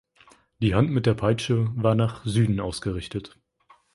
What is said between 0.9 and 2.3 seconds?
der Peitsche war nach